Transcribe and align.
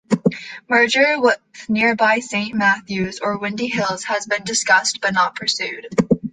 Merger 0.67 1.17
with 1.21 1.37
nearby 1.69 2.21
Saint 2.21 2.55
Matthews 2.55 3.19
or 3.19 3.37
Windy 3.37 3.67
Hills 3.67 4.05
has 4.05 4.25
been 4.25 4.43
discussed 4.43 4.97
but 4.99 5.13
not 5.13 5.35
pursued. 5.35 5.89